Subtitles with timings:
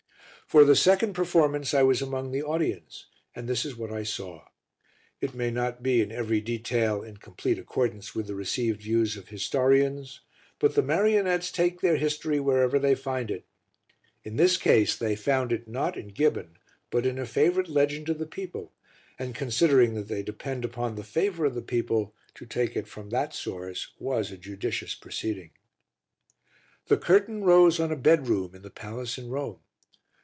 [0.47, 4.43] For the second performance I was among the audience, and this is what I saw.
[5.21, 9.29] It may not be in every detail in complete accordance with the received views of
[9.29, 10.19] historians,
[10.59, 13.45] but the marionettes take their history wherever they find it.
[14.25, 16.57] In this case they found it not in Gibbon
[16.89, 18.73] but in a favourite legend of the people,
[19.17, 23.09] and, considering that they depend upon the favour of the people, to take it from
[23.11, 25.51] that source was a judicious proceeding.
[26.87, 29.59] The curtain rose on a bedroom in the palace in Rome.